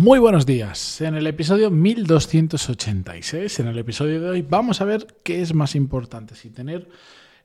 Muy 0.00 0.18
buenos 0.18 0.46
días. 0.46 1.02
En 1.02 1.14
el 1.14 1.26
episodio 1.26 1.70
1286, 1.70 3.60
en 3.60 3.66
el 3.66 3.76
episodio 3.76 4.18
de 4.18 4.30
hoy, 4.30 4.40
vamos 4.40 4.80
a 4.80 4.86
ver 4.86 5.06
qué 5.22 5.42
es 5.42 5.52
más 5.52 5.74
importante, 5.74 6.34
si 6.34 6.48
tener 6.48 6.88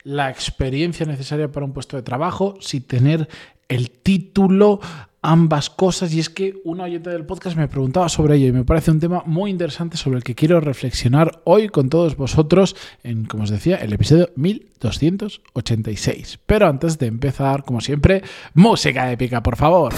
la 0.04 0.30
experiencia 0.30 1.04
necesaria 1.04 1.52
para 1.52 1.66
un 1.66 1.74
puesto 1.74 1.98
de 1.98 2.02
trabajo, 2.02 2.56
si 2.62 2.80
tener 2.80 3.28
el 3.68 3.90
título, 3.90 4.80
ambas 5.20 5.68
cosas. 5.68 6.14
Y 6.14 6.20
es 6.20 6.30
que 6.30 6.54
una 6.64 6.84
oyente 6.84 7.10
del 7.10 7.26
podcast 7.26 7.58
me 7.58 7.68
preguntaba 7.68 8.08
sobre 8.08 8.36
ello 8.36 8.46
y 8.46 8.52
me 8.52 8.64
parece 8.64 8.90
un 8.90 9.00
tema 9.00 9.22
muy 9.26 9.50
interesante 9.50 9.98
sobre 9.98 10.16
el 10.16 10.24
que 10.24 10.34
quiero 10.34 10.58
reflexionar 10.58 11.42
hoy 11.44 11.68
con 11.68 11.90
todos 11.90 12.16
vosotros 12.16 12.74
en, 13.02 13.26
como 13.26 13.42
os 13.42 13.50
decía, 13.50 13.76
el 13.76 13.92
episodio 13.92 14.30
1286. 14.34 16.38
Pero 16.46 16.68
antes 16.68 16.98
de 16.98 17.04
empezar, 17.04 17.64
como 17.64 17.82
siempre, 17.82 18.22
música 18.54 19.12
épica, 19.12 19.42
por 19.42 19.56
favor. 19.56 19.92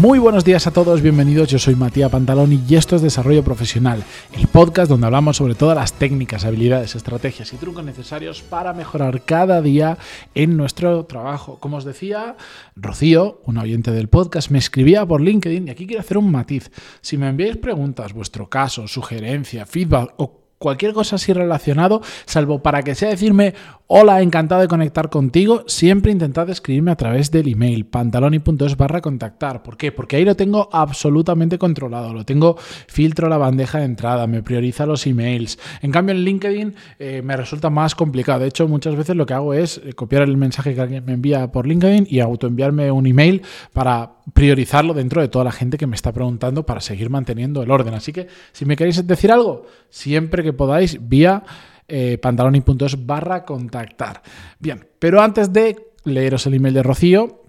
Muy 0.00 0.18
buenos 0.18 0.46
días 0.46 0.66
a 0.66 0.70
todos, 0.70 1.02
bienvenidos. 1.02 1.50
Yo 1.50 1.58
soy 1.58 1.74
Matías 1.74 2.10
Pantaloni 2.10 2.62
y 2.66 2.76
esto 2.76 2.96
es 2.96 3.02
Desarrollo 3.02 3.44
Profesional, 3.44 4.02
el 4.32 4.46
podcast 4.46 4.88
donde 4.88 5.04
hablamos 5.04 5.36
sobre 5.36 5.54
todas 5.54 5.76
las 5.76 5.92
técnicas, 5.92 6.46
habilidades, 6.46 6.94
estrategias 6.94 7.52
y 7.52 7.58
trucos 7.58 7.84
necesarios 7.84 8.40
para 8.40 8.72
mejorar 8.72 9.26
cada 9.26 9.60
día 9.60 9.98
en 10.34 10.56
nuestro 10.56 11.04
trabajo. 11.04 11.58
Como 11.60 11.76
os 11.76 11.84
decía, 11.84 12.38
Rocío, 12.76 13.42
un 13.44 13.58
oyente 13.58 13.90
del 13.90 14.08
podcast, 14.08 14.50
me 14.50 14.58
escribía 14.58 15.04
por 15.04 15.20
LinkedIn 15.20 15.68
y 15.68 15.70
aquí 15.70 15.86
quiero 15.86 16.00
hacer 16.00 16.16
un 16.16 16.30
matiz. 16.30 16.70
Si 17.02 17.18
me 17.18 17.28
enviáis 17.28 17.58
preguntas, 17.58 18.14
vuestro 18.14 18.48
caso, 18.48 18.88
sugerencia, 18.88 19.66
feedback 19.66 20.14
o 20.16 20.39
cualquier 20.60 20.92
cosa 20.92 21.16
así 21.16 21.32
relacionado, 21.32 22.02
salvo 22.26 22.62
para 22.62 22.82
que 22.82 22.94
sea 22.94 23.08
decirme 23.08 23.54
hola, 23.92 24.22
encantado 24.22 24.60
de 24.60 24.68
conectar 24.68 25.10
contigo, 25.10 25.64
siempre 25.66 26.12
intentad 26.12 26.48
escribirme 26.48 26.92
a 26.92 26.96
través 26.96 27.32
del 27.32 27.48
email 27.48 27.86
pantaloni.es 27.86 28.76
barra 28.76 29.00
contactar. 29.00 29.64
¿Por 29.64 29.76
qué? 29.76 29.90
Porque 29.90 30.14
ahí 30.14 30.24
lo 30.24 30.36
tengo 30.36 30.68
absolutamente 30.70 31.58
controlado, 31.58 32.14
lo 32.14 32.24
tengo 32.24 32.56
filtro 32.86 33.28
la 33.28 33.36
bandeja 33.36 33.78
de 33.78 33.86
entrada, 33.86 34.28
me 34.28 34.44
prioriza 34.44 34.86
los 34.86 35.08
emails. 35.08 35.58
En 35.82 35.90
cambio 35.90 36.14
en 36.14 36.20
LinkedIn 36.20 36.74
eh, 37.00 37.20
me 37.24 37.36
resulta 37.36 37.68
más 37.68 37.96
complicado. 37.96 38.38
De 38.38 38.46
hecho, 38.46 38.68
muchas 38.68 38.94
veces 38.94 39.16
lo 39.16 39.26
que 39.26 39.34
hago 39.34 39.54
es 39.54 39.80
eh, 39.84 39.92
copiar 39.94 40.22
el 40.22 40.36
mensaje 40.36 40.72
que 40.72 40.80
alguien 40.80 41.04
me 41.04 41.14
envía 41.14 41.50
por 41.50 41.66
LinkedIn 41.66 42.06
y 42.08 42.20
autoenviarme 42.20 42.92
un 42.92 43.08
email 43.08 43.42
para 43.72 44.12
priorizarlo 44.34 44.94
dentro 44.94 45.20
de 45.20 45.26
toda 45.26 45.44
la 45.44 45.50
gente 45.50 45.78
que 45.78 45.88
me 45.88 45.96
está 45.96 46.12
preguntando 46.12 46.64
para 46.64 46.80
seguir 46.80 47.10
manteniendo 47.10 47.60
el 47.64 47.72
orden. 47.72 47.94
Así 47.94 48.12
que 48.12 48.28
si 48.52 48.66
me 48.66 48.76
queréis 48.76 49.04
decir 49.04 49.32
algo, 49.32 49.66
siempre 49.88 50.44
que 50.44 50.49
podáis, 50.52 50.98
vía 51.08 51.42
eh, 51.88 52.18
pantaloni.es 52.18 53.06
barra 53.06 53.44
contactar. 53.44 54.22
Bien, 54.58 54.86
pero 54.98 55.20
antes 55.20 55.52
de 55.52 55.92
leeros 56.04 56.46
el 56.46 56.54
email 56.54 56.74
de 56.74 56.82
Rocío, 56.82 57.42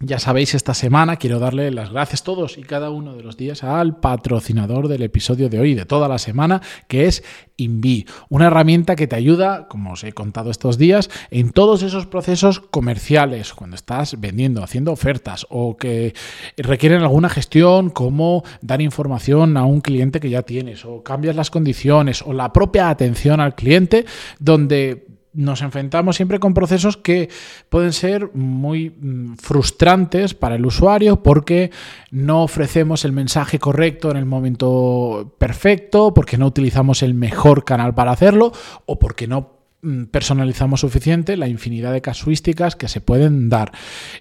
ya 0.00 0.18
sabéis, 0.18 0.54
esta 0.54 0.74
semana 0.74 1.16
quiero 1.16 1.38
darle 1.38 1.70
las 1.70 1.90
gracias 1.90 2.24
todos 2.24 2.58
y 2.58 2.62
cada 2.62 2.90
uno 2.90 3.14
de 3.14 3.22
los 3.22 3.36
días 3.36 3.62
al 3.62 3.96
patrocinador 4.00 4.88
del 4.88 5.02
episodio 5.02 5.48
de 5.48 5.60
hoy, 5.60 5.74
de 5.74 5.86
toda 5.86 6.08
la 6.08 6.18
semana, 6.18 6.60
que 6.88 7.06
es 7.06 7.22
Invi, 7.56 8.04
una 8.28 8.48
herramienta 8.48 8.96
que 8.96 9.06
te 9.06 9.14
ayuda, 9.14 9.68
como 9.68 9.92
os 9.92 10.02
he 10.02 10.12
contado 10.12 10.50
estos 10.50 10.78
días, 10.78 11.10
en 11.30 11.52
todos 11.52 11.82
esos 11.82 12.06
procesos 12.06 12.60
comerciales, 12.60 13.54
cuando 13.54 13.76
estás 13.76 14.20
vendiendo, 14.20 14.64
haciendo 14.64 14.92
ofertas 14.92 15.46
o 15.48 15.76
que 15.76 16.14
requieren 16.56 17.02
alguna 17.02 17.28
gestión, 17.28 17.90
como 17.90 18.42
dar 18.60 18.82
información 18.82 19.56
a 19.56 19.64
un 19.64 19.80
cliente 19.80 20.18
que 20.18 20.30
ya 20.30 20.42
tienes, 20.42 20.84
o 20.84 21.02
cambias 21.04 21.36
las 21.36 21.50
condiciones, 21.50 22.22
o 22.22 22.32
la 22.32 22.52
propia 22.52 22.90
atención 22.90 23.40
al 23.40 23.54
cliente, 23.54 24.04
donde 24.40 25.13
nos 25.34 25.62
enfrentamos 25.62 26.16
siempre 26.16 26.38
con 26.38 26.54
procesos 26.54 26.96
que 26.96 27.28
pueden 27.68 27.92
ser 27.92 28.30
muy 28.34 28.90
mm, 28.90 29.34
frustrantes 29.34 30.34
para 30.34 30.54
el 30.54 30.64
usuario 30.64 31.22
porque 31.22 31.70
no 32.10 32.42
ofrecemos 32.42 33.04
el 33.04 33.12
mensaje 33.12 33.58
correcto 33.58 34.10
en 34.10 34.16
el 34.16 34.26
momento 34.26 35.34
perfecto, 35.38 36.14
porque 36.14 36.38
no 36.38 36.46
utilizamos 36.46 37.02
el 37.02 37.14
mejor 37.14 37.64
canal 37.64 37.94
para 37.94 38.12
hacerlo 38.12 38.52
o 38.86 38.98
porque 38.98 39.26
no 39.26 39.53
personalizamos 40.10 40.80
suficiente 40.80 41.36
la 41.36 41.48
infinidad 41.48 41.92
de 41.92 42.00
casuísticas 42.00 42.76
que 42.76 42.88
se 42.88 43.00
pueden 43.00 43.48
dar. 43.48 43.72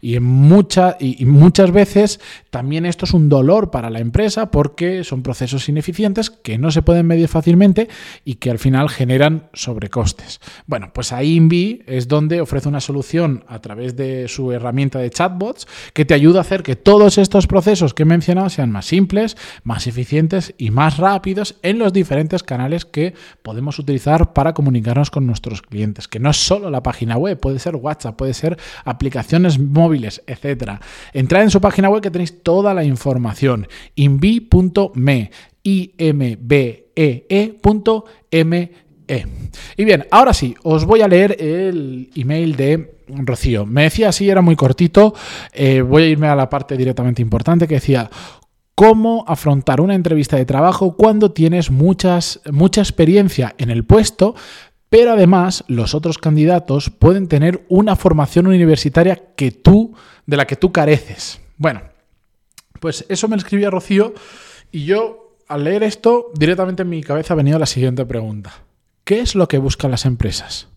Y, 0.02 0.16
en 0.16 0.24
mucha, 0.24 0.98
y, 1.00 1.26
muchas 1.26 1.72
veces 1.72 2.20
también 2.50 2.86
esto 2.86 3.06
es 3.06 3.14
un 3.14 3.30
dolor 3.30 3.72
para 3.72 3.90
la 3.90 4.00
empresa 4.00 4.52
porque 4.52 5.04
son 5.04 5.24
procesos 5.24 5.70
ineficientes 5.70 6.30
que 6.30 6.58
no 6.58 6.72
se 6.72 6.82
pueden 6.82 7.08
medir 7.08 7.28
fácilmente 7.28 7.88
y 8.26 8.36
que 8.36 8.52
al 8.52 8.60
final 8.60 8.90
generan 8.90 9.50
sobrecostes. 9.54 10.40
Bueno, 10.68 10.92
pues 10.94 11.12
ahí 11.12 11.36
Invi 11.36 11.84
es 11.88 12.08
donde 12.08 12.42
ofrece 12.42 12.70
una 12.70 12.82
solución 12.82 13.44
a 13.48 13.60
través 13.60 13.96
de 13.96 14.28
su 14.28 14.52
herramienta 14.52 15.00
de 15.00 15.10
chatbots 15.10 15.68
que 15.94 16.06
te 16.06 16.14
ayuda 16.14 16.40
a 16.40 16.42
hacer 16.42 16.64
que 16.64 16.76
todos 16.76 17.18
estos 17.18 17.48
procesos 17.48 17.94
que 17.94 18.04
he 18.04 18.06
mencionado 18.06 18.50
sean 18.50 18.72
más 18.72 18.86
simples, 18.86 19.38
más 19.64 19.88
eficientes 19.88 20.54
y 20.58 20.72
más 20.72 20.98
rápidos 20.98 21.56
en 21.62 21.80
los 21.80 21.94
diferentes 21.94 22.44
canales 22.44 22.86
que 22.86 23.14
podemos 23.42 23.80
utilizar 23.80 24.34
para 24.34 24.54
comunicarnos 24.54 25.12
con 25.12 25.26
nuestros 25.26 25.53
clientes, 25.62 26.08
que 26.08 26.20
no 26.20 26.30
es 26.30 26.38
solo 26.38 26.70
la 26.70 26.84
página 26.84 27.18
web, 27.18 27.40
puede 27.40 27.60
ser 27.60 27.76
WhatsApp, 27.76 28.16
puede 28.16 28.34
ser 28.34 28.58
aplicaciones 28.86 29.60
móviles, 29.60 30.24
etcétera. 30.28 30.82
Entrad 31.14 31.44
en 31.44 31.50
su 31.50 31.62
página 31.62 31.90
web 31.90 32.02
que 32.02 32.12
tenéis 32.12 32.42
toda 32.44 32.74
la 32.74 32.84
información, 32.84 33.68
invi.me, 33.96 35.32
e 35.64 35.94
e. 39.06 39.26
Y 39.78 39.86
bien, 39.86 40.06
ahora 40.12 40.34
sí, 40.34 40.56
os 40.64 40.86
voy 40.86 41.02
a 41.02 41.08
leer 41.08 41.36
el 41.40 42.10
email 42.16 42.56
de 42.56 42.98
Rocío. 43.08 43.66
Me 43.66 43.84
decía 43.84 44.10
así, 44.10 44.30
era 44.30 44.42
muy 44.42 44.56
cortito. 44.56 45.14
Eh, 45.52 45.82
voy 45.82 46.04
a 46.04 46.08
irme 46.08 46.28
a 46.28 46.36
la 46.36 46.50
parte 46.50 46.78
directamente 46.78 47.22
importante 47.22 47.68
que 47.68 47.76
decía, 47.76 48.10
cómo 48.76 49.24
afrontar 49.28 49.82
una 49.82 49.96
entrevista 49.96 50.38
de 50.38 50.46
trabajo 50.46 50.96
cuando 50.96 51.32
tienes 51.32 51.70
muchas, 51.70 52.42
mucha 52.52 52.82
experiencia 52.82 53.56
en 53.58 53.70
el 53.70 53.86
puesto, 53.86 54.36
pero 54.94 55.14
además, 55.14 55.64
los 55.68 55.96
otros 55.96 56.20
candidatos 56.20 56.92
pueden 56.92 57.28
tener 57.28 57.66
una 57.68 57.96
formación 57.96 58.46
universitaria 58.46 59.34
que 59.36 59.50
tú, 59.50 59.96
de 60.28 60.38
la 60.38 60.46
que 60.46 60.56
tú 60.56 60.72
careces. 60.72 61.42
Bueno, 61.58 61.82
pues 62.80 63.04
eso 63.10 63.28
me 63.28 63.36
escribía 63.36 63.72
Rocío 63.72 64.14
y 64.72 64.86
yo, 64.86 65.36
al 65.48 65.64
leer 65.64 65.82
esto, 65.82 66.30
directamente 66.36 66.84
en 66.84 66.90
mi 66.90 67.02
cabeza 67.02 67.34
ha 67.34 67.38
venido 67.38 67.58
la 67.58 67.66
siguiente 67.66 68.06
pregunta. 68.06 68.54
¿Qué 69.04 69.20
es 69.20 69.34
lo 69.34 69.48
que 69.48 69.58
buscan 69.58 69.90
las 69.90 70.06
empresas? 70.06 70.68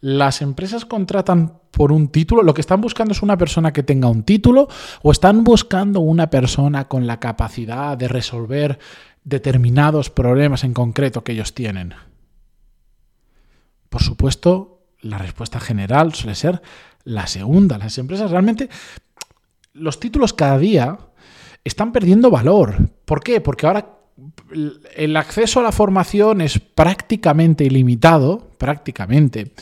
¿Las 0.00 0.40
empresas 0.40 0.84
contratan 0.84 1.58
por 1.72 1.90
un 1.90 2.06
título? 2.06 2.44
¿Lo 2.44 2.54
que 2.54 2.60
están 2.60 2.80
buscando 2.80 3.10
es 3.10 3.22
una 3.22 3.36
persona 3.36 3.72
que 3.72 3.82
tenga 3.82 4.06
un 4.06 4.22
título? 4.22 4.68
¿O 5.02 5.10
están 5.10 5.42
buscando 5.42 5.98
una 5.98 6.30
persona 6.30 6.86
con 6.86 7.08
la 7.08 7.18
capacidad 7.18 7.98
de 7.98 8.06
resolver 8.06 8.78
determinados 9.24 10.10
problemas 10.10 10.62
en 10.62 10.74
concreto 10.74 11.24
que 11.24 11.32
ellos 11.32 11.54
tienen? 11.54 11.92
Por 13.96 14.02
supuesto, 14.02 14.82
la 15.00 15.16
respuesta 15.16 15.58
general 15.58 16.12
suele 16.12 16.34
ser 16.34 16.60
la 17.04 17.26
segunda. 17.26 17.78
Las 17.78 17.96
empresas 17.96 18.30
realmente, 18.30 18.68
los 19.72 19.98
títulos 19.98 20.34
cada 20.34 20.58
día 20.58 20.98
están 21.64 21.92
perdiendo 21.92 22.30
valor. 22.30 22.90
¿Por 23.06 23.22
qué? 23.22 23.40
Porque 23.40 23.64
ahora 23.66 23.96
el 24.96 25.16
acceso 25.16 25.60
a 25.60 25.62
la 25.62 25.72
formación 25.72 26.42
es 26.42 26.58
prácticamente 26.58 27.64
ilimitado, 27.64 28.50
prácticamente. 28.58 29.52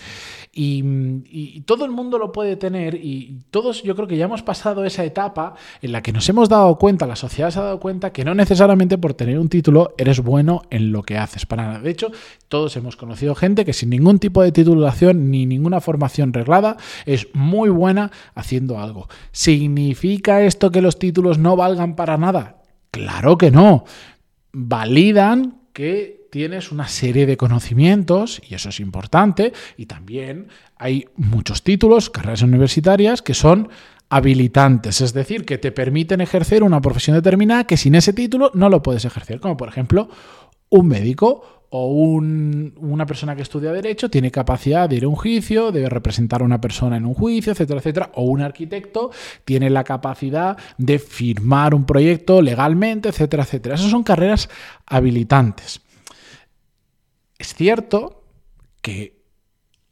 Y, 0.56 1.62
todo 1.66 1.84
el 1.84 1.91
mundo 1.91 2.19
lo 2.19 2.31
puede 2.31 2.56
tener 2.56 2.94
y 2.94 3.41
todos 3.50 3.82
yo 3.82 3.97
creo 3.97 4.06
que 4.06 4.16
ya 4.16 4.26
hemos 4.26 4.42
pasado 4.42 4.84
esa 4.84 5.04
etapa 5.04 5.54
en 5.82 5.92
la 5.92 6.03
que 6.03 6.12
nos 6.12 6.28
hemos 6.28 6.48
dado 6.48 6.78
cuenta, 6.78 7.06
la 7.06 7.16
sociedad 7.16 7.50
se 7.50 7.59
ha 7.59 7.62
dado 7.62 7.81
cuenta 7.81 8.12
que 8.12 8.25
no 8.25 8.34
necesariamente 8.34 8.98
por 8.98 9.15
tener 9.15 9.38
un 9.38 9.48
título 9.48 9.94
eres 9.98 10.20
bueno 10.20 10.62
en 10.70 10.92
lo 10.92 11.03
que 11.03 11.19
haces. 11.19 11.47
Para 11.47 11.66
nada. 11.66 11.81
De 11.81 11.91
hecho, 11.91 12.12
todos 12.48 12.77
hemos 12.77 12.97
conocido 12.97 13.34
gente 13.34 13.65
que 13.65 13.72
sin 13.72 13.91
ningún 13.91 14.18
tipo 14.18 14.42
de 14.42 14.53
titulación 14.53 15.30
ni 15.30 15.47
ninguna 15.47 15.80
formación 15.80 16.33
reglada 16.33 16.77
es 17.06 17.28
muy 17.33 17.71
buena 17.71 18.12
haciendo 18.34 18.78
algo. 18.78 19.09
¿Significa 19.33 20.42
esto 20.42 20.71
que 20.71 20.83
los 20.83 20.98
títulos 20.98 21.39
no 21.39 21.56
valgan 21.56 21.97
para 21.97 22.16
nada? 22.16 22.62
Claro 22.91 23.36
que 23.39 23.51
no. 23.51 23.84
Validan 24.53 25.62
que 25.72 26.23
tienes 26.34 26.72
una 26.72 26.89
serie 26.89 27.27
de 27.27 27.36
conocimientos, 27.36 28.42
y 28.45 28.57
eso 28.57 28.71
es 28.71 28.81
importante, 28.81 29.53
y 29.77 29.86
también 29.86 30.48
hay 30.77 31.07
muchos 31.15 31.63
títulos, 31.63 32.10
carreras 32.10 32.42
universitarias, 32.42 33.22
que 33.22 33.34
son 33.34 33.69
habilitantes, 34.09 35.01
es 35.01 35.13
decir, 35.13 35.45
que 35.45 35.59
te 35.59 35.71
permiten 35.71 36.21
ejercer 36.21 36.65
una 36.65 36.81
profesión 36.81 37.15
determinada 37.15 37.69
que 37.69 37.77
sin 37.77 37.95
ese 37.95 38.13
título 38.13 38.51
no 38.53 38.69
lo 38.69 38.83
puedes 38.83 39.04
ejercer, 39.04 39.39
como 39.39 39.57
por 39.57 39.69
ejemplo 39.69 40.09
un 40.71 40.89
médico 40.89 41.66
o 41.71 41.86
una 41.86 43.07
persona 43.07 43.37
que 43.37 43.42
estudia 43.42 43.71
derecho 43.71 44.09
tiene 44.09 44.33
capacidad 44.33 44.89
de 44.89 44.97
ir 44.97 45.04
a 45.04 45.09
un 45.09 45.15
juicio, 45.15 45.71
de 45.71 45.89
representar 45.89 46.42
a 46.42 46.45
una 46.45 46.60
persona 46.60 46.97
en 46.97 47.04
un 47.04 47.15
juicio, 47.15 47.53
etcétera, 47.53 47.78
etcétera, 47.78 48.10
o 48.15 48.25
un 48.25 48.42
arquitecto 48.42 49.13
tiene 49.45 49.71
la 49.71 49.84
capacidad 49.84 50.57
de 50.78 50.98
firmar 50.98 51.75
un 51.75 51.84
proyecto 51.84 52.42
legalmente, 52.42 53.09
etcétera, 53.09 53.45
etcétera. 53.45 53.77
Esas 53.77 53.91
son 53.91 54.03
carreras 54.03 54.48
habilitantes. 54.87 55.84
Es 57.39 57.54
cierto 57.54 58.25
que 58.81 59.22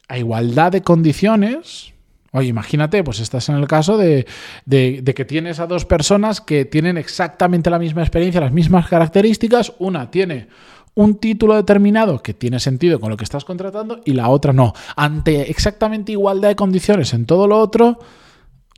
a 0.08 0.18
igualdad 0.18 0.72
de 0.72 0.82
condiciones, 0.82 1.92
oye, 2.32 2.48
imagínate, 2.48 3.02
pues 3.02 3.20
estás 3.20 3.48
en 3.48 3.56
el 3.56 3.66
caso 3.66 3.96
de, 3.96 4.26
que 4.68 5.24
tienes 5.24 5.60
a 5.60 5.66
dos 5.66 5.84
personas 5.84 6.40
que 6.40 6.64
tienen 6.64 6.98
exactamente 6.98 7.70
la 7.70 7.78
misma 7.78 8.02
experiencia, 8.02 8.40
las 8.40 8.52
mismas 8.52 8.88
características, 8.88 9.72
una 9.78 10.10
tiene 10.10 10.48
un 10.94 11.16
título 11.16 11.54
determinado 11.56 12.22
que 12.22 12.34
tiene 12.34 12.60
sentido 12.60 13.00
con 13.00 13.08
lo 13.08 13.16
que 13.16 13.24
estás 13.24 13.46
contratando 13.46 14.02
y 14.04 14.12
la 14.12 14.28
otra 14.28 14.52
no. 14.52 14.74
Ante 14.96 15.50
exactamente 15.50 16.12
igualdad 16.12 16.50
de 16.50 16.56
condiciones 16.56 17.14
en 17.14 17.24
todo 17.24 17.46
lo 17.46 17.58
otro, 17.58 17.98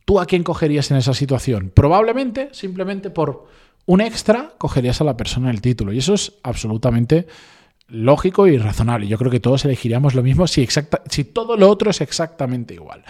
¿tú 0.04 0.20
a 0.20 0.26
quién 0.26 0.44
cogerías 0.44 0.90
en 0.92 0.98
esa 0.98 1.14
situación? 1.14 1.72
Probablemente, 1.74 2.50
simplemente 2.52 3.10
por 3.10 3.48
un 3.86 4.00
extra, 4.00 4.52
cogerías 4.58 5.00
a 5.00 5.04
la 5.04 5.16
persona 5.16 5.50
el 5.50 5.60
título. 5.60 5.92
Y 5.92 5.98
eso 5.98 6.14
es 6.14 6.34
absolutamente 6.44 7.26
lógico 7.88 8.46
y 8.46 8.58
razonable. 8.58 9.06
Yo 9.06 9.18
creo 9.18 9.30
que 9.30 9.40
todos 9.40 9.64
elegiríamos 9.64 10.14
lo 10.14 10.22
mismo 10.22 10.46
si, 10.46 10.62
exacta, 10.62 11.02
si 11.08 11.24
todo 11.24 11.56
lo 11.56 11.68
otro 11.68 11.90
es 11.90 12.00
exactamente 12.00 12.74
igual. 12.74 13.04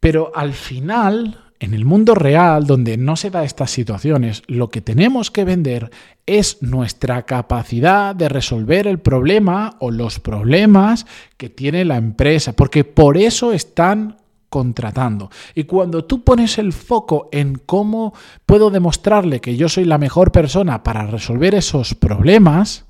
Pero 0.00 0.30
al 0.34 0.52
final, 0.52 1.38
en 1.58 1.74
el 1.74 1.84
mundo 1.84 2.14
real, 2.14 2.66
donde 2.66 2.96
no 2.96 3.16
se 3.16 3.30
da 3.30 3.44
estas 3.44 3.70
situaciones, 3.70 4.42
lo 4.46 4.68
que 4.68 4.80
tenemos 4.80 5.30
que 5.30 5.44
vender 5.44 5.90
es 6.26 6.62
nuestra 6.62 7.22
capacidad 7.22 8.14
de 8.14 8.28
resolver 8.28 8.86
el 8.86 8.98
problema 8.98 9.76
o 9.80 9.90
los 9.90 10.20
problemas 10.20 11.06
que 11.36 11.48
tiene 11.48 11.84
la 11.84 11.96
empresa, 11.96 12.52
porque 12.52 12.84
por 12.84 13.16
eso 13.16 13.52
están 13.52 14.16
contratando. 14.48 15.30
Y 15.54 15.64
cuando 15.64 16.04
tú 16.04 16.24
pones 16.24 16.58
el 16.58 16.72
foco 16.72 17.28
en 17.30 17.56
cómo 17.66 18.14
puedo 18.46 18.70
demostrarle 18.70 19.40
que 19.40 19.56
yo 19.56 19.68
soy 19.68 19.84
la 19.84 19.98
mejor 19.98 20.32
persona 20.32 20.82
para 20.82 21.06
resolver 21.06 21.54
esos 21.54 21.94
problemas, 21.94 22.85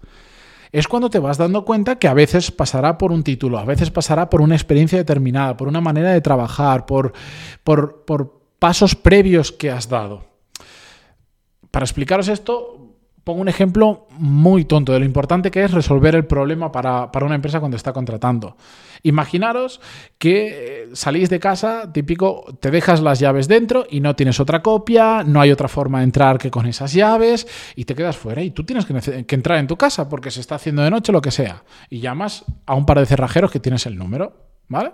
es 0.72 0.88
cuando 0.88 1.10
te 1.10 1.18
vas 1.18 1.38
dando 1.38 1.64
cuenta 1.64 1.98
que 1.98 2.08
a 2.08 2.14
veces 2.14 2.50
pasará 2.50 2.98
por 2.98 3.12
un 3.12 3.22
título, 3.22 3.58
a 3.58 3.64
veces 3.64 3.90
pasará 3.90 4.30
por 4.30 4.40
una 4.40 4.54
experiencia 4.54 4.98
determinada, 4.98 5.56
por 5.56 5.68
una 5.68 5.80
manera 5.80 6.12
de 6.12 6.20
trabajar, 6.20 6.86
por, 6.86 7.12
por, 7.64 8.04
pasos 8.58 8.94
previos 8.94 9.52
que 9.52 9.70
has 9.70 9.88
dado. 9.88 10.24
Para 11.70 11.84
explicaros 11.84 12.28
esto, 12.28 12.85
pongo 13.26 13.40
un 13.40 13.49
ejemplo 13.49 14.06
muy 14.11 14.64
tonto 14.67 14.93
de 14.93 15.00
lo 15.00 15.05
importante 15.05 15.50
que 15.50 15.64
es 15.64 15.73
resolver 15.73 16.14
el 16.14 16.26
problema 16.26 16.70
para, 16.70 17.11
una 17.23 17.34
empresa 17.34 17.58
cuando 17.58 17.76
está 17.76 17.93
contratando. 17.93 18.56
Imaginaros 19.02 19.81
que 20.17 20.84
eh, 20.84 20.88
salís 20.93 21.28
de 21.28 21.40
casa, 21.40 21.93
típico, 21.93 22.44
te 22.61 22.70
dejas 22.70 23.00
las 23.00 23.19
llaves 23.19 23.49
dentro 23.49 23.84
y 23.90 23.99
no 23.99 24.14
tienes 24.14 24.38
otra 24.38 24.62
copia, 24.62 25.25
no 25.25 25.40
hay 25.40 25.50
otra 25.50 25.67
forma 25.67 25.99
de 25.99 26.05
entrar 26.05 26.38
que 26.38 26.52
con 26.52 26.67
esas 26.67 26.93
llaves 26.93 27.49
y 27.75 27.84
te 27.84 27.96
quedas 27.96 28.17
fuera 28.17 28.44
y 28.44 28.52
tú 28.52 28.62
tienes 28.62 28.87
que, 28.87 29.26
que 29.26 29.34
entrar 29.34 29.58
en 29.58 29.67
tu 29.67 29.76
casa 29.76 30.08
porque 30.08 30.31
se 30.31 30.38
está 30.38 30.55
haciendo 30.55 30.82
de 30.82 30.93
noche, 30.93 31.11
lo 31.11 31.20
que 31.20 31.32
sea. 31.32 31.64
Y 31.90 31.99
llamas 31.99 32.44
a 32.64 32.76
un 32.76 32.87
par 32.87 33.00
de 33.00 33.06
cerrajeros 33.06 33.50
que 33.50 33.58
tienes 33.58 33.87
el 33.87 33.96
número, 33.96 34.34
¿vale? 34.69 34.93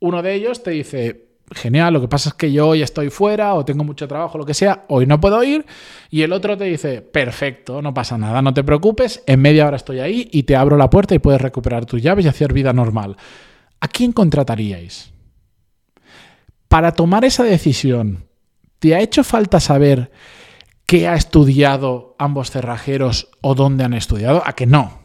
Uno 0.00 0.22
de 0.22 0.34
ellos 0.34 0.64
te 0.64 0.72
dice, 0.72 1.33
genial, 1.52 1.92
lo 1.92 2.00
que 2.00 2.08
pasa 2.08 2.30
es 2.30 2.34
que 2.34 2.52
yo 2.52 2.68
hoy 2.68 2.82
estoy 2.82 3.10
fuera 3.10 3.54
o 3.54 3.64
tengo 3.64 3.84
mucho 3.84 4.08
trabajo, 4.08 4.38
lo 4.38 4.46
que 4.46 4.54
sea, 4.54 4.84
hoy 4.88 5.06
no 5.06 5.20
puedo 5.20 5.42
ir. 5.44 5.66
Y 6.10 6.22
el 6.22 6.32
otro 6.32 6.56
te 6.56 6.64
dice, 6.64 7.02
perfecto, 7.02 7.82
no 7.82 7.92
pasa 7.92 8.16
nada, 8.16 8.42
no 8.42 8.54
te 8.54 8.64
preocupes, 8.64 9.22
en 9.26 9.40
media 9.40 9.66
hora 9.66 9.76
estoy 9.76 10.00
ahí 10.00 10.28
y 10.32 10.44
te 10.44 10.56
abro 10.56 10.76
la 10.76 10.90
puerta 10.90 11.14
y 11.14 11.18
puedes 11.18 11.40
recuperar 11.40 11.86
tus 11.86 12.02
llaves 12.02 12.24
y 12.24 12.28
hacer 12.28 12.52
vida 12.52 12.72
normal. 12.72 13.16
¿A 13.80 13.88
quién 13.88 14.12
contrataríais? 14.12 15.12
Para 16.68 16.92
tomar 16.92 17.24
esa 17.24 17.44
decisión, 17.44 18.26
¿te 18.78 18.94
ha 18.94 19.00
hecho 19.00 19.22
falta 19.22 19.60
saber 19.60 20.10
qué 20.86 21.06
ha 21.08 21.14
estudiado 21.14 22.16
ambos 22.18 22.50
cerrajeros 22.50 23.28
o 23.42 23.54
dónde 23.54 23.84
han 23.84 23.94
estudiado? 23.94 24.42
¿A 24.44 24.54
que 24.54 24.66
no? 24.66 25.03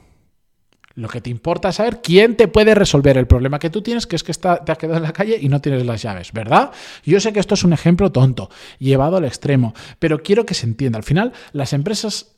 Lo 1.00 1.08
que 1.08 1.22
te 1.22 1.30
importa 1.30 1.70
es 1.70 1.76
saber 1.76 2.02
quién 2.02 2.36
te 2.36 2.50
puede 2.50 2.76
resolver 2.76 3.18
el 3.18 3.26
problema 3.26 3.58
que 3.58 3.70
tú 3.70 3.82
tienes, 3.82 4.06
que 4.06 4.18
es 4.18 4.24
que 4.24 4.34
te 4.34 4.50
has 4.50 4.78
quedado 4.78 4.98
en 4.98 5.04
la 5.04 5.14
calle 5.14 5.38
y 5.40 5.48
no 5.48 5.62
tienes 5.62 5.86
las 5.86 6.02
llaves, 6.02 6.34
¿verdad? 6.34 6.72
Yo 7.06 7.22
sé 7.22 7.32
que 7.32 7.40
esto 7.40 7.54
es 7.54 7.64
un 7.64 7.72
ejemplo 7.72 8.12
tonto, 8.12 8.50
llevado 8.80 9.16
al 9.16 9.24
extremo, 9.24 9.74
pero 9.98 10.22
quiero 10.22 10.46
que 10.46 10.54
se 10.54 10.66
entienda. 10.66 10.98
Al 10.98 11.04
final, 11.04 11.32
las 11.54 11.72
empresas, 11.72 12.36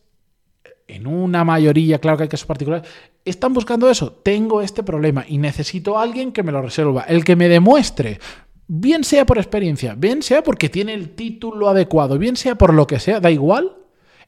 en 0.87 1.07
una 1.07 1.43
mayoría, 1.43 1.97
claro 1.97 2.17
que 2.17 2.23
hay 2.23 2.29
casos 2.29 2.45
particulares, 2.45 2.87
están 3.25 3.51
buscando 3.51 3.89
eso. 3.89 4.11
Tengo 4.11 4.61
este 4.61 4.83
problema 4.83 5.25
y 5.27 5.39
necesito 5.39 5.97
a 5.97 6.03
alguien 6.03 6.31
que 6.31 6.43
me 6.43 6.51
lo 6.51 6.61
resuelva, 6.61 7.01
el 7.07 7.23
que 7.23 7.35
me 7.35 7.49
demuestre 7.49 8.19
bien 8.67 9.03
sea 9.03 9.25
por 9.25 9.39
experiencia, 9.39 9.95
bien 9.97 10.21
sea 10.21 10.43
porque 10.43 10.69
tiene 10.69 10.93
el 10.93 11.15
título 11.15 11.67
adecuado, 11.67 12.19
bien 12.19 12.35
sea 12.35 12.59
por 12.59 12.75
lo 12.75 12.85
que 12.85 12.99
sea, 12.99 13.19
da 13.19 13.31
igual, 13.31 13.75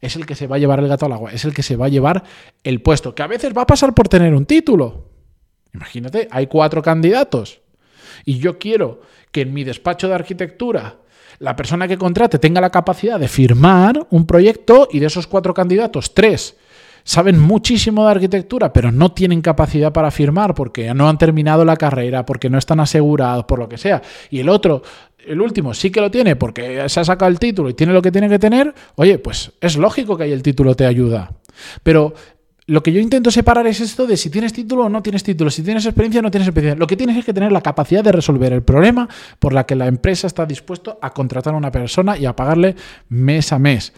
es 0.05 0.15
el 0.15 0.25
que 0.25 0.35
se 0.35 0.47
va 0.47 0.57
a 0.57 0.59
llevar 0.59 0.79
el 0.79 0.87
gato 0.87 1.05
al 1.05 1.13
agua, 1.13 1.31
es 1.31 1.45
el 1.45 1.53
que 1.53 1.63
se 1.63 1.77
va 1.77 1.85
a 1.85 1.89
llevar 1.89 2.23
el 2.63 2.81
puesto, 2.81 3.15
que 3.15 3.23
a 3.23 3.27
veces 3.27 3.55
va 3.55 3.61
a 3.61 3.67
pasar 3.67 3.93
por 3.93 4.09
tener 4.09 4.33
un 4.33 4.45
título. 4.45 5.05
Imagínate, 5.73 6.27
hay 6.29 6.47
cuatro 6.47 6.81
candidatos 6.81 7.61
y 8.25 8.37
yo 8.37 8.59
quiero 8.59 9.01
que 9.31 9.41
en 9.41 9.53
mi 9.53 9.63
despacho 9.63 10.07
de 10.07 10.15
arquitectura 10.15 10.97
la 11.39 11.55
persona 11.55 11.87
que 11.87 11.97
contrate 11.97 12.37
tenga 12.37 12.61
la 12.61 12.69
capacidad 12.69 13.19
de 13.19 13.27
firmar 13.27 14.05
un 14.11 14.27
proyecto 14.27 14.87
y 14.91 14.99
de 14.99 15.07
esos 15.07 15.25
cuatro 15.25 15.53
candidatos, 15.53 16.13
tres 16.13 16.57
saben 17.03 17.39
muchísimo 17.39 18.05
de 18.05 18.11
arquitectura, 18.11 18.71
pero 18.71 18.91
no 18.91 19.11
tienen 19.11 19.41
capacidad 19.41 19.91
para 19.91 20.11
firmar 20.11 20.53
porque 20.53 20.93
no 20.93 21.09
han 21.09 21.17
terminado 21.17 21.65
la 21.65 21.75
carrera, 21.75 22.25
porque 22.25 22.49
no 22.49 22.57
están 22.57 22.79
asegurados, 22.79 23.45
por 23.45 23.59
lo 23.59 23.67
que 23.67 23.77
sea. 23.77 24.01
Y 24.29 24.39
el 24.39 24.49
otro 24.49 24.83
el 25.25 25.41
último 25.41 25.73
sí 25.73 25.91
que 25.91 26.01
lo 26.01 26.11
tiene 26.11 26.35
porque 26.35 26.87
se 26.89 26.99
ha 26.99 27.05
sacado 27.05 27.29
el 27.29 27.39
título 27.39 27.69
y 27.69 27.73
tiene 27.73 27.93
lo 27.93 28.01
que 28.01 28.11
tiene 28.11 28.29
que 28.29 28.39
tener, 28.39 28.73
oye, 28.95 29.19
pues 29.19 29.51
es 29.61 29.77
lógico 29.77 30.17
que 30.17 30.23
ahí 30.23 30.31
el 30.31 30.43
título 30.43 30.75
te 30.75 30.85
ayuda. 30.85 31.31
Pero 31.83 32.13
lo 32.65 32.81
que 32.81 32.93
yo 32.93 33.01
intento 33.01 33.29
separar 33.29 33.67
es 33.67 33.81
esto 33.81 34.07
de 34.07 34.15
si 34.15 34.29
tienes 34.29 34.53
título 34.53 34.85
o 34.85 34.89
no 34.89 35.03
tienes 35.03 35.23
título, 35.23 35.49
si 35.49 35.63
tienes 35.63 35.85
experiencia 35.85 36.19
o 36.19 36.23
no 36.23 36.31
tienes 36.31 36.47
experiencia. 36.47 36.79
Lo 36.79 36.87
que 36.87 36.95
tienes 36.95 37.17
es 37.17 37.25
que 37.25 37.33
tener 37.33 37.51
la 37.51 37.61
capacidad 37.61 38.03
de 38.03 38.11
resolver 38.11 38.53
el 38.53 38.63
problema 38.63 39.09
por 39.39 39.53
la 39.53 39.65
que 39.65 39.75
la 39.75 39.87
empresa 39.87 40.27
está 40.27 40.45
dispuesto 40.45 40.97
a 41.01 41.11
contratar 41.11 41.53
a 41.53 41.57
una 41.57 41.71
persona 41.71 42.17
y 42.17 42.25
a 42.25 42.35
pagarle 42.35 42.75
mes 43.09 43.51
a 43.51 43.59
mes. 43.59 43.93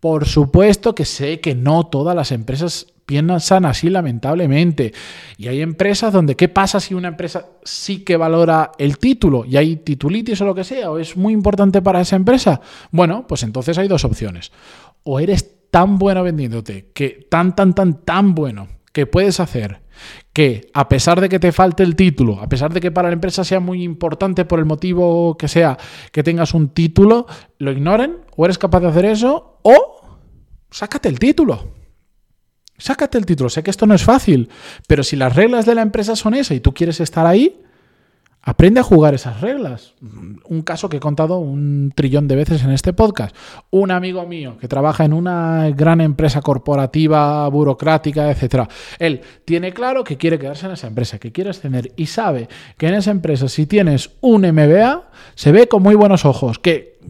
Por 0.00 0.26
supuesto 0.26 0.94
que 0.94 1.04
sé 1.04 1.40
que 1.40 1.54
no 1.54 1.86
todas 1.86 2.16
las 2.16 2.32
empresas 2.32 2.86
piensan 3.06 3.64
así 3.64 3.88
lamentablemente. 3.88 4.92
Y 5.38 5.48
hay 5.48 5.62
empresas 5.62 6.12
donde, 6.12 6.34
¿qué 6.34 6.48
pasa 6.48 6.80
si 6.80 6.92
una 6.92 7.08
empresa 7.08 7.46
sí 7.64 8.04
que 8.04 8.16
valora 8.16 8.72
el 8.78 8.98
título 8.98 9.44
y 9.44 9.56
hay 9.56 9.76
titulitis 9.76 10.40
o 10.40 10.44
lo 10.44 10.54
que 10.54 10.64
sea, 10.64 10.90
o 10.90 10.98
es 10.98 11.16
muy 11.16 11.32
importante 11.32 11.80
para 11.80 12.00
esa 12.00 12.16
empresa? 12.16 12.60
Bueno, 12.90 13.26
pues 13.26 13.44
entonces 13.44 13.78
hay 13.78 13.88
dos 13.88 14.04
opciones. 14.04 14.52
O 15.04 15.20
eres 15.20 15.70
tan 15.70 15.98
bueno 15.98 16.24
vendiéndote, 16.24 16.90
que 16.92 17.26
tan, 17.30 17.54
tan, 17.54 17.74
tan, 17.74 18.04
tan 18.04 18.34
bueno, 18.34 18.68
que 18.92 19.06
puedes 19.06 19.40
hacer 19.40 19.80
que 20.32 20.70
a 20.74 20.88
pesar 20.88 21.20
de 21.20 21.28
que 21.28 21.38
te 21.38 21.52
falte 21.52 21.82
el 21.82 21.96
título, 21.96 22.40
a 22.40 22.48
pesar 22.48 22.72
de 22.72 22.80
que 22.80 22.90
para 22.90 23.08
la 23.08 23.14
empresa 23.14 23.44
sea 23.44 23.60
muy 23.60 23.82
importante 23.82 24.44
por 24.44 24.58
el 24.58 24.66
motivo 24.66 25.38
que 25.38 25.48
sea 25.48 25.78
que 26.12 26.22
tengas 26.22 26.52
un 26.52 26.68
título, 26.68 27.26
lo 27.58 27.72
ignoren, 27.72 28.18
o 28.36 28.44
eres 28.44 28.58
capaz 28.58 28.80
de 28.80 28.88
hacer 28.88 29.06
eso, 29.06 29.58
o 29.62 30.18
sácate 30.70 31.08
el 31.08 31.18
título. 31.18 31.75
Sácate 32.78 33.18
el 33.18 33.26
título. 33.26 33.50
Sé 33.50 33.62
que 33.62 33.70
esto 33.70 33.86
no 33.86 33.94
es 33.94 34.04
fácil, 34.04 34.48
pero 34.86 35.02
si 35.02 35.16
las 35.16 35.34
reglas 35.34 35.66
de 35.66 35.74
la 35.74 35.82
empresa 35.82 36.16
son 36.16 36.34
esas 36.34 36.56
y 36.56 36.60
tú 36.60 36.74
quieres 36.74 37.00
estar 37.00 37.26
ahí, 37.26 37.60
aprende 38.46 38.78
a 38.78 38.84
jugar 38.84 39.12
esas 39.12 39.40
reglas. 39.40 39.94
Un 40.48 40.62
caso 40.62 40.88
que 40.88 40.98
he 40.98 41.00
contado 41.00 41.38
un 41.38 41.92
trillón 41.94 42.28
de 42.28 42.36
veces 42.36 42.62
en 42.62 42.70
este 42.70 42.92
podcast. 42.92 43.34
Un 43.70 43.90
amigo 43.90 44.24
mío 44.24 44.56
que 44.58 44.68
trabaja 44.68 45.04
en 45.04 45.12
una 45.12 45.68
gran 45.70 46.00
empresa 46.00 46.40
corporativa, 46.40 47.48
burocrática, 47.48 48.30
etc. 48.30 48.68
Él 49.00 49.20
tiene 49.44 49.72
claro 49.72 50.04
que 50.04 50.16
quiere 50.16 50.38
quedarse 50.38 50.66
en 50.66 50.72
esa 50.72 50.86
empresa, 50.86 51.18
que 51.18 51.32
quiere 51.32 51.50
ascender 51.50 51.92
y 51.96 52.06
sabe 52.06 52.48
que 52.78 52.86
en 52.86 52.94
esa 52.94 53.10
empresa 53.10 53.48
si 53.48 53.66
tienes 53.66 54.10
un 54.20 54.42
MBA 54.42 55.10
se 55.34 55.50
ve 55.50 55.66
con 55.66 55.82
muy 55.82 55.96
buenos 55.96 56.24
ojos, 56.24 56.60
que 56.60 57.00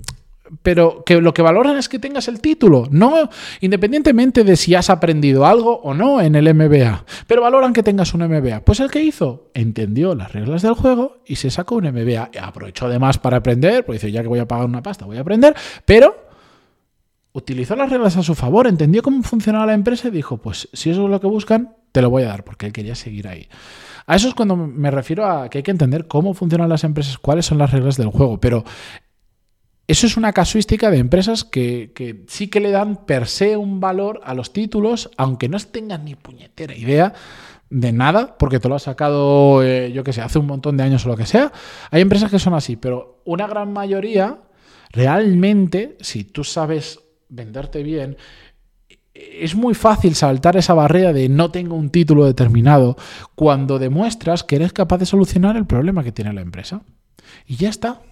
pero 0.62 1.04
que 1.04 1.20
lo 1.20 1.34
que 1.34 1.42
valoran 1.42 1.76
es 1.76 1.88
que 1.88 1.98
tengas 1.98 2.28
el 2.28 2.40
título, 2.40 2.86
no 2.90 3.28
independientemente 3.60 4.44
de 4.44 4.56
si 4.56 4.74
has 4.74 4.90
aprendido 4.90 5.46
algo 5.46 5.80
o 5.82 5.94
no 5.94 6.20
en 6.20 6.34
el 6.34 6.52
MBA, 6.54 7.04
pero 7.26 7.42
valoran 7.42 7.72
que 7.72 7.82
tengas 7.82 8.14
un 8.14 8.26
MBA. 8.26 8.60
Pues 8.64 8.80
el 8.80 8.90
que 8.90 9.02
hizo 9.02 9.50
entendió 9.54 10.14
las 10.14 10.32
reglas 10.32 10.62
del 10.62 10.74
juego 10.74 11.18
y 11.26 11.36
se 11.36 11.50
sacó 11.50 11.76
un 11.76 11.84
MBA. 11.84 12.30
Aprovechó 12.40 12.86
además 12.86 13.18
para 13.18 13.38
aprender, 13.38 13.84
pues 13.84 14.00
dice, 14.00 14.12
ya 14.12 14.22
que 14.22 14.28
voy 14.28 14.38
a 14.38 14.48
pagar 14.48 14.66
una 14.66 14.82
pasta, 14.82 15.04
voy 15.04 15.16
a 15.16 15.20
aprender, 15.20 15.54
pero 15.84 16.26
utilizó 17.32 17.76
las 17.76 17.90
reglas 17.90 18.16
a 18.16 18.22
su 18.22 18.34
favor, 18.34 18.66
entendió 18.66 19.02
cómo 19.02 19.22
funcionaba 19.22 19.66
la 19.66 19.74
empresa 19.74 20.08
y 20.08 20.10
dijo, 20.10 20.38
pues 20.38 20.68
si 20.72 20.90
eso 20.90 21.04
es 21.04 21.10
lo 21.10 21.20
que 21.20 21.26
buscan, 21.26 21.76
te 21.92 22.00
lo 22.00 22.10
voy 22.10 22.22
a 22.22 22.28
dar, 22.28 22.44
porque 22.44 22.66
él 22.66 22.72
quería 22.72 22.94
seguir 22.94 23.28
ahí. 23.28 23.48
A 24.06 24.16
eso 24.16 24.28
es 24.28 24.34
cuando 24.34 24.56
me 24.56 24.90
refiero 24.90 25.26
a 25.26 25.50
que 25.50 25.58
hay 25.58 25.62
que 25.62 25.70
entender 25.70 26.06
cómo 26.06 26.32
funcionan 26.32 26.68
las 26.68 26.84
empresas, 26.84 27.18
cuáles 27.18 27.44
son 27.44 27.58
las 27.58 27.72
reglas 27.72 27.96
del 27.96 28.08
juego, 28.08 28.38
pero 28.40 28.64
eso 29.88 30.07
es 30.07 30.16
una 30.16 30.33
casuística 30.33 30.90
de 30.90 30.99
empresas 30.99 31.45
que, 31.45 32.25
sí 32.26 32.49
que 32.49 32.61
le 32.61 32.71
dan 32.71 33.07
per 33.07 33.28
se 33.28 33.57
un 33.57 33.78
valor 33.81 34.21
a 34.25 34.35
los 34.35 34.52
títulos, 34.52 35.11
aunque 35.16 35.49
no 35.49 35.59
tengan 35.59 36.05
ni 36.05 36.16
puñetera 36.16 36.75
idea 36.75 37.14
de 37.71 37.93
nada, 37.93 38.37
porque 38.38 38.61
te 38.61 38.69
lo 38.69 38.75
has 38.75 38.83
sacado, 38.83 39.62
eh, 39.62 39.93
yo 39.93 40.02
qué 40.05 40.12
sé, 40.12 40.23
hace 40.23 40.38
un 40.38 40.47
montón 40.47 40.76
de 40.76 40.85
años 40.85 41.07
o 41.07 41.09
lo 41.09 41.16
que 41.16 41.26
sea. 41.26 41.52
Hay 41.90 42.02
empresas 42.02 42.31
que 42.31 42.38
son 42.38 42.55
así, 42.55 42.76
pero 42.76 43.23
una 43.25 43.47
gran 43.47 43.73
mayoría, 43.73 44.40
realmente, 44.90 45.97
si 46.00 46.25
tú 46.25 46.43
sabes 46.43 47.00
venderte 47.28 47.83
bien, 47.83 48.16
es 49.14 49.55
muy 49.55 49.75
fácil 49.75 50.14
saltar 50.14 50.57
esa 50.57 50.75
barrera 50.75 51.12
de 51.12 51.28
no 51.28 51.50
tengo 51.50 51.75
un 51.76 51.90
título 51.90 52.25
determinado 52.25 52.97
cuando 53.35 53.78
demuestras 53.78 54.45
que 54.45 54.57
eres 54.57 54.73
capaz 54.73 54.99
de 54.99 55.07
solucionar 55.07 55.57
el 55.57 55.66
problema 55.66 56.05
que 56.05 56.12
tiene 56.12 56.33
la 56.33 56.40
empresa. 56.40 56.83
Y 57.47 57.57
ya 57.57 57.69
está. 57.69 58.02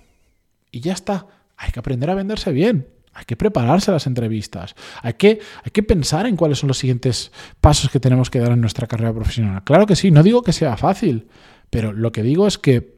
Y 0.71 0.81
ya 0.81 0.93
está. 0.93 1.26
Hay 1.56 1.70
que 1.73 1.80
aprender 1.80 2.11
a 2.11 2.14
venderse 2.14 2.52
bien. 2.52 2.88
Hay 3.12 3.25
que 3.25 3.37
prepararse 3.37 3.92
las 3.92 4.06
entrevistas. 4.06 4.75
Hay 5.02 5.14
que, 5.14 5.40
hay 5.62 5.70
que 5.70 5.82
pensar 5.82 6.26
en 6.26 6.37
cuáles 6.37 6.58
son 6.58 6.68
los 6.68 6.78
siguientes 6.78 7.30
pasos 7.61 7.90
que 7.90 8.00
tenemos 8.00 8.28
que 8.28 8.40
dar 8.40 8.52
en 8.52 8.61
nuestra 8.61 8.88
carrera 8.88 9.12
profesional. 9.12 9.62
Claro 9.62 9.87
que 9.87 9.94
sí, 9.94 10.11
no 10.11 10.23
digo 10.23 10.42
que 10.42 10.52
sea 10.52 10.76
fácil, 10.76 11.28
pero 11.70 11.92
lo 11.92 12.11
que 12.11 12.23
digo 12.25 12.46
es 12.49 12.58
que 12.58 12.94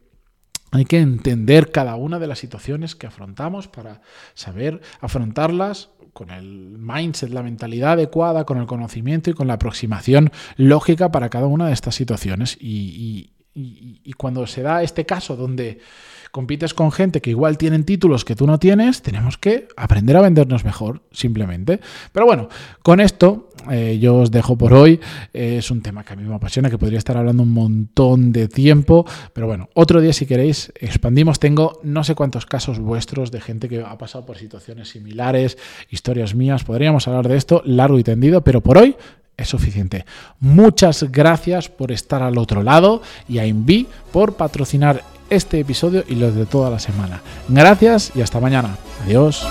hay 0.73 0.85
que 0.85 0.99
entender 0.99 1.71
cada 1.71 1.97
una 1.97 2.19
de 2.19 2.27
las 2.27 2.39
situaciones 2.39 2.97
que 2.97 3.07
afrontamos 3.07 3.69
para 3.69 4.01
saber 4.35 4.81
afrontarlas 5.01 5.91
con 6.13 6.31
el 6.31 6.77
mindset, 6.79 7.31
la 7.31 7.43
mentalidad 7.43 7.93
adecuada, 7.93 8.45
con 8.45 8.59
el 8.59 8.67
conocimiento 8.67 9.31
y 9.31 9.35
con 9.35 9.47
la 9.47 9.55
aproximación 9.55 10.33
lógica 10.57 11.13
para 11.13 11.29
cada 11.29 11.47
una 11.47 11.67
de 11.67 11.75
estas 11.75 11.95
situaciones. 11.95 12.57
Y, 12.59 13.33
cuando 14.17 14.47
se 14.47 14.63
da 14.63 14.83
este 14.83 15.07
caso 15.07 15.37
donde 15.37 15.79
compites 16.37 16.75
con 16.75 16.93
gente 16.93 17.23
que 17.23 17.31
igual 17.31 17.57
tienen 17.57 17.85
títulos 17.85 18.25
que 18.25 18.37
tú 18.37 18.47
no 18.47 18.59
tienes, 18.59 19.01
tenemos 19.01 19.39
que 19.39 19.69
aprender 19.75 20.19
a 20.19 20.21
vendernos 20.21 20.67
mejor, 20.67 21.01
simplemente. 21.11 21.81
Pero 22.13 22.27
bueno, 22.27 22.51
con 22.83 23.01
esto 23.01 23.49
eh, 23.71 23.99
yo 23.99 24.17
os 24.17 24.31
dejo 24.31 24.57
por 24.57 24.75
hoy. 24.75 25.01
es 25.33 25.71
un 25.71 25.81
tema 25.81 26.05
que 26.05 26.13
a 26.13 26.17
mí 26.17 26.25
me 26.25 26.35
apasiona, 26.35 26.69
que 26.69 26.77
podría 26.77 26.99
estar 26.99 27.17
hablando 27.17 27.43
un 27.43 27.55
montón 27.55 28.33
de 28.33 28.49
tiempo. 28.49 29.07
Pero 29.33 29.47
bueno, 29.47 29.71
otro 29.73 30.03
día 30.03 30.13
si 30.13 30.27
queréis 30.27 30.73
expandimos. 30.79 31.39
Tengo 31.39 31.81
no 31.83 32.05
sé 32.05 32.15
cuántos 32.15 32.45
casos 32.45 32.81
vuestros 32.81 33.31
de 33.31 33.41
gente 33.41 33.69
que 33.69 33.81
ha 33.81 33.97
pasado 33.97 34.27
por 34.27 34.37
situaciones 34.37 34.91
similares, 34.91 35.57
historias 35.89 36.35
mías. 36.35 36.65
Podríamos 36.65 37.09
hablar 37.09 37.29
de 37.29 37.39
esto 37.39 37.63
largo 37.65 37.99
y 37.99 38.05
tendido, 38.05 38.43
pero 38.43 38.61
por 38.61 38.77
hoy 38.77 38.95
es 39.37 39.49
suficiente. 39.49 40.05
Muchas 40.41 41.05
gracias 41.11 41.69
por 41.69 41.93
estar 41.93 42.23
al 42.23 42.39
otro 42.39 42.63
lado 42.63 43.03
y 43.29 43.39
a 43.39 43.47
Invi 43.47 43.87
por 44.13 44.35
patrocinar 44.35 45.03
este 45.31 45.61
episodio 45.61 46.05
y 46.09 46.15
los 46.15 46.35
de 46.35 46.47
toda 46.47 46.71
la 46.71 46.79
semana. 46.79 47.21
Gracias 47.49 48.13
y 48.15 48.23
hasta 48.23 48.41
mañana. 48.41 48.77
Adiós. 49.05 49.47